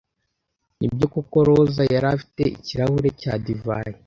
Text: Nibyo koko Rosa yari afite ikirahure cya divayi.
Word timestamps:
Nibyo 0.79 1.05
koko 1.13 1.37
Rosa 1.47 1.81
yari 1.93 2.07
afite 2.15 2.43
ikirahure 2.57 3.09
cya 3.21 3.33
divayi. 3.45 3.93